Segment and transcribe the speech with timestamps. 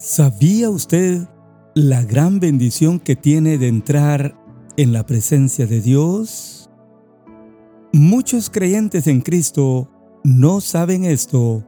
[0.00, 1.26] ¿Sabía usted
[1.74, 4.36] la gran bendición que tiene de entrar
[4.76, 6.70] en la presencia de Dios?
[7.92, 9.90] Muchos creyentes en Cristo
[10.22, 11.66] no saben esto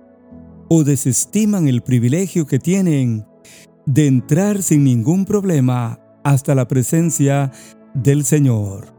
[0.69, 3.27] o desestiman el privilegio que tienen
[3.85, 7.51] de entrar sin ningún problema hasta la presencia
[7.95, 8.95] del Señor.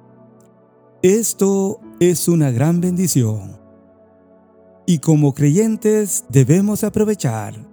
[1.02, 3.62] Esto es una gran bendición.
[4.86, 7.71] Y como creyentes debemos aprovechar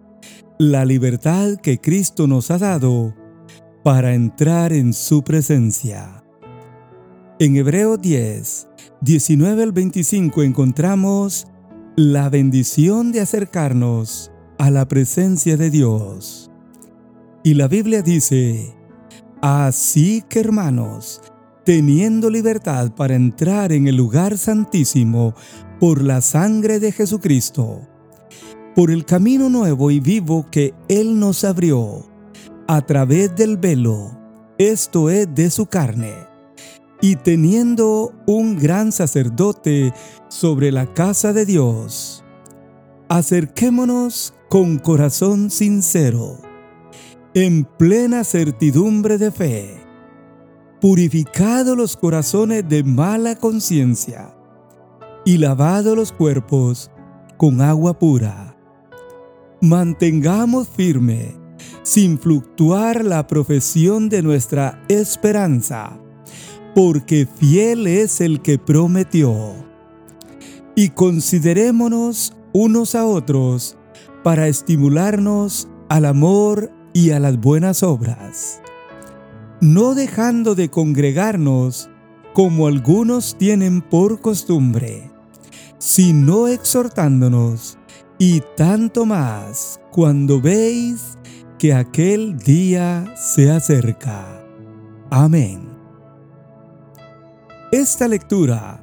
[0.58, 3.14] la libertad que Cristo nos ha dado
[3.84, 6.24] para entrar en su presencia.
[7.38, 8.66] En Hebreo 10,
[9.00, 11.46] 19 al 25 encontramos
[11.94, 16.50] la bendición de acercarnos a la presencia de Dios.
[17.44, 18.74] Y la Biblia dice,
[19.40, 21.20] Así que hermanos,
[21.64, 25.34] teniendo libertad para entrar en el lugar santísimo
[25.78, 27.87] por la sangre de Jesucristo,
[28.78, 32.06] por el camino nuevo y vivo que Él nos abrió,
[32.68, 34.16] a través del velo,
[34.56, 36.14] esto es de su carne,
[37.00, 39.92] y teniendo un gran sacerdote
[40.28, 42.22] sobre la casa de Dios,
[43.08, 46.38] acerquémonos con corazón sincero,
[47.34, 49.80] en plena certidumbre de fe,
[50.80, 54.36] purificado los corazones de mala conciencia
[55.24, 56.92] y lavado los cuerpos
[57.36, 58.47] con agua pura.
[59.60, 61.34] Mantengamos firme,
[61.82, 65.98] sin fluctuar la profesión de nuestra esperanza,
[66.76, 69.56] porque fiel es el que prometió.
[70.76, 73.76] Y considerémonos unos a otros
[74.22, 78.62] para estimularnos al amor y a las buenas obras,
[79.60, 81.90] no dejando de congregarnos
[82.32, 85.10] como algunos tienen por costumbre,
[85.78, 87.76] sino exhortándonos,
[88.18, 91.16] y tanto más cuando veis
[91.58, 94.44] que aquel día se acerca.
[95.10, 95.68] Amén.
[97.70, 98.82] Esta lectura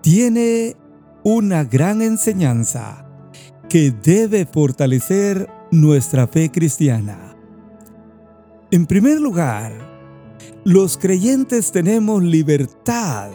[0.00, 0.76] tiene
[1.24, 3.06] una gran enseñanza
[3.68, 7.34] que debe fortalecer nuestra fe cristiana.
[8.70, 9.72] En primer lugar,
[10.64, 13.30] los creyentes tenemos libertad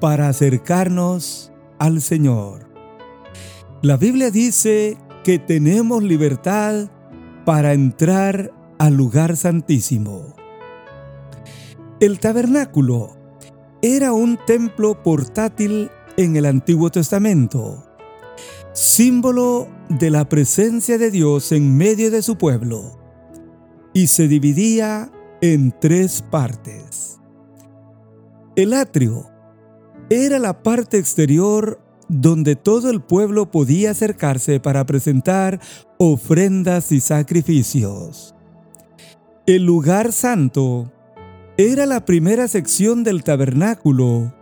[0.00, 2.75] para acercarnos al Señor.
[3.86, 6.90] La Biblia dice que tenemos libertad
[7.44, 10.34] para entrar al lugar santísimo.
[12.00, 13.16] El tabernáculo
[13.82, 17.86] era un templo portátil en el Antiguo Testamento,
[18.72, 22.98] símbolo de la presencia de Dios en medio de su pueblo,
[23.92, 27.20] y se dividía en tres partes.
[28.56, 29.30] El atrio
[30.10, 35.60] era la parte exterior donde todo el pueblo podía acercarse para presentar
[35.98, 38.34] ofrendas y sacrificios.
[39.46, 40.92] El lugar santo
[41.56, 44.32] era la primera sección del tabernáculo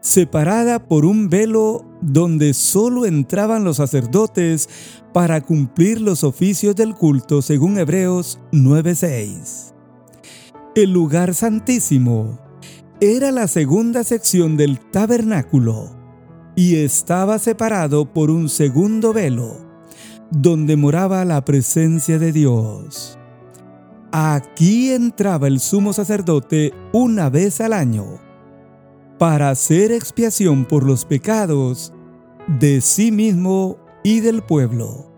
[0.00, 4.68] separada por un velo donde solo entraban los sacerdotes
[5.12, 9.74] para cumplir los oficios del culto según Hebreos 9:6.
[10.74, 12.38] El lugar santísimo
[13.00, 16.03] era la segunda sección del tabernáculo
[16.56, 19.56] y estaba separado por un segundo velo,
[20.30, 23.18] donde moraba la presencia de Dios.
[24.12, 28.20] Aquí entraba el sumo sacerdote una vez al año
[29.18, 31.92] para hacer expiación por los pecados
[32.46, 35.10] de sí mismo y del pueblo,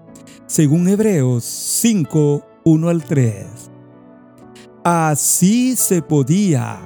[0.46, 3.46] según Hebreos 5, 1 al 3.
[4.84, 6.78] Así se podía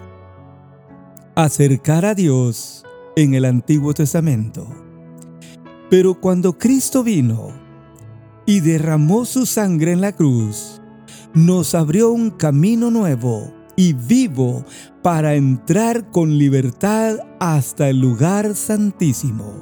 [1.34, 2.84] acercar a Dios
[3.22, 4.66] en el Antiguo Testamento.
[5.90, 7.52] Pero cuando Cristo vino
[8.46, 10.80] y derramó su sangre en la cruz,
[11.34, 14.64] nos abrió un camino nuevo y vivo
[15.02, 19.54] para entrar con libertad hasta el lugar santísimo.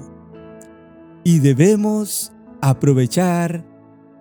[1.25, 3.67] Y debemos aprovechar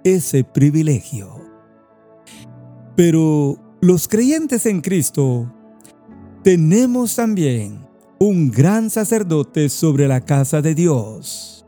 [0.03, 1.35] ese privilegio.
[2.95, 5.53] Pero los creyentes en Cristo
[6.43, 7.86] tenemos también
[8.19, 11.65] un gran sacerdote sobre la casa de Dios.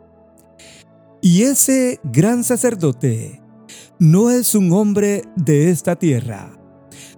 [1.22, 3.42] Y ese gran sacerdote
[4.00, 6.58] no es un hombre de esta tierra,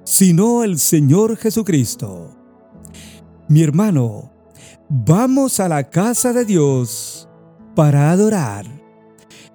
[0.03, 2.35] sino el Señor Jesucristo.
[3.47, 4.33] Mi hermano,
[4.89, 7.29] vamos a la casa de Dios
[7.75, 8.65] para adorar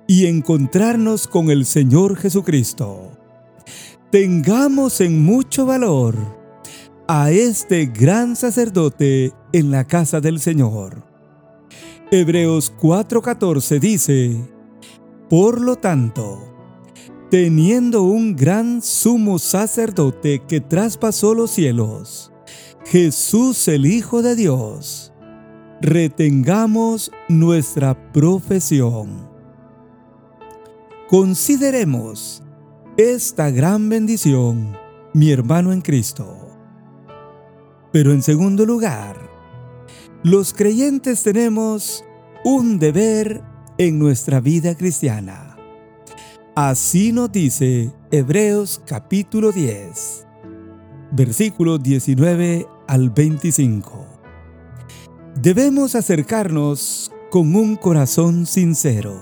[0.06, 3.10] y encontrarnos con el Señor Jesucristo.
[4.10, 6.35] Tengamos en mucho valor
[7.08, 11.04] a este gran sacerdote en la casa del Señor.
[12.10, 14.36] Hebreos 4:14 dice,
[15.30, 16.52] Por lo tanto,
[17.30, 22.32] teniendo un gran sumo sacerdote que traspasó los cielos,
[22.84, 25.12] Jesús el Hijo de Dios,
[25.80, 29.28] retengamos nuestra profesión.
[31.08, 32.42] Consideremos
[32.96, 34.76] esta gran bendición,
[35.12, 36.45] mi hermano en Cristo.
[37.96, 39.16] Pero en segundo lugar,
[40.22, 42.04] los creyentes tenemos
[42.44, 43.42] un deber
[43.78, 45.56] en nuestra vida cristiana.
[46.54, 50.26] Así nos dice Hebreos capítulo 10,
[51.12, 54.06] versículos 19 al 25.
[55.40, 59.18] Debemos acercarnos con un corazón sincero,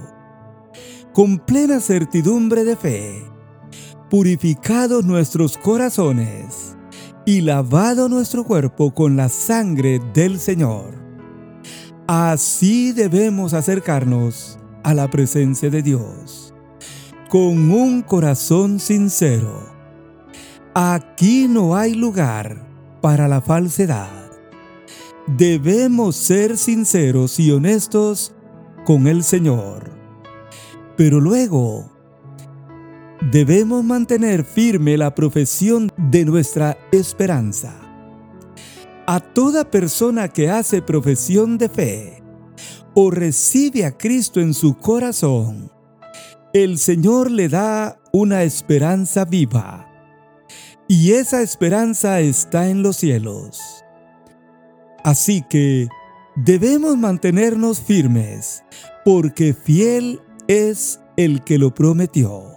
[1.13, 3.23] con plena certidumbre de fe,
[4.11, 6.74] purificados nuestros corazones
[7.27, 10.95] y lavado nuestro cuerpo con la sangre del Señor.
[12.07, 16.55] Así debemos acercarnos a la presencia de Dios,
[17.31, 19.73] con un corazón sincero.
[20.75, 22.67] Aquí no hay lugar
[23.01, 24.25] para la falsedad
[25.27, 28.35] debemos ser sinceros y honestos
[28.85, 29.91] con el Señor.
[30.97, 31.91] Pero luego,
[33.31, 37.81] debemos mantener firme la profesión de nuestra esperanza.
[39.07, 42.23] A toda persona que hace profesión de fe
[42.95, 45.71] o recibe a Cristo en su corazón,
[46.53, 49.91] el Señor le da una esperanza viva.
[50.87, 53.59] Y esa esperanza está en los cielos.
[55.03, 55.89] Así que
[56.37, 58.65] debemos mantenernos firmes,
[59.05, 62.54] porque fiel es el que lo prometió.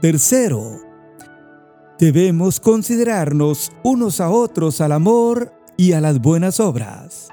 [0.00, 0.80] Tercero,
[1.98, 7.30] debemos considerarnos unos a otros al amor y a las buenas obras.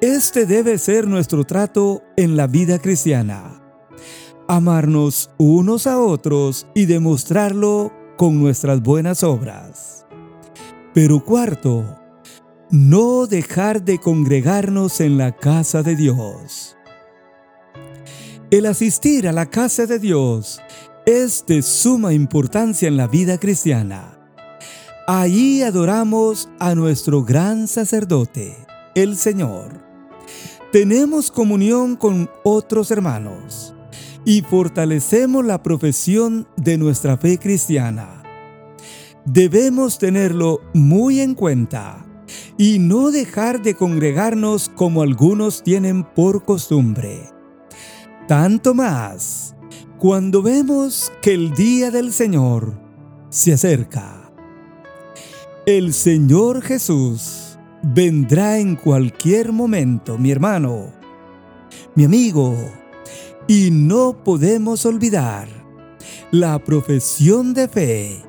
[0.00, 3.60] Este debe ser nuestro trato en la vida cristiana.
[4.46, 10.06] Amarnos unos a otros y demostrarlo con nuestras buenas obras.
[10.92, 11.98] Pero cuarto,
[12.70, 16.76] no dejar de congregarnos en la casa de Dios.
[18.52, 20.60] El asistir a la casa de Dios
[21.06, 24.18] es de suma importancia en la vida cristiana.
[25.06, 28.56] Allí adoramos a nuestro gran sacerdote,
[28.94, 29.84] el Señor.
[30.72, 33.74] Tenemos comunión con otros hermanos
[34.24, 38.22] y fortalecemos la profesión de nuestra fe cristiana.
[39.26, 42.06] Debemos tenerlo muy en cuenta
[42.56, 47.30] y no dejar de congregarnos como algunos tienen por costumbre.
[48.26, 49.54] Tanto más
[49.98, 52.74] cuando vemos que el día del Señor
[53.30, 54.30] se acerca.
[55.66, 60.92] El Señor Jesús vendrá en cualquier momento, mi hermano,
[61.94, 62.54] mi amigo,
[63.46, 65.48] y no podemos olvidar
[66.30, 68.22] la profesión de fe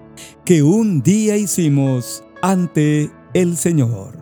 [0.45, 4.18] que un día hicimos ante el Señor.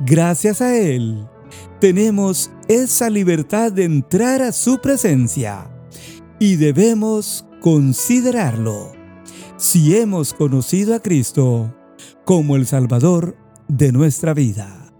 [0.00, 1.26] Gracias a Él,
[1.80, 5.70] tenemos esa libertad de entrar a su presencia
[6.40, 8.92] y debemos considerarlo
[9.58, 11.72] si hemos conocido a Cristo
[12.24, 13.36] como el Salvador
[13.68, 14.90] de nuestra vida.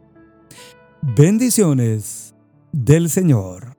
[1.00, 2.34] Bendiciones
[2.72, 3.69] del Señor.